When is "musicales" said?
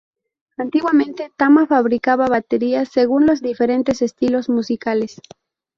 4.49-5.21